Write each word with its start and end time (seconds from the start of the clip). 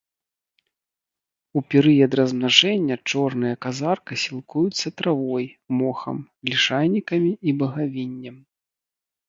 У 1.59 1.61
перыяд 1.73 2.11
размнажэння 2.19 2.95
чорныя 3.13 3.55
казарка 3.67 4.19
сілкуюцца 4.23 4.87
травой, 5.03 5.45
мохам, 5.79 6.17
лішайнікамі 6.53 7.31
і 7.49 7.57
багавіннем. 7.65 8.37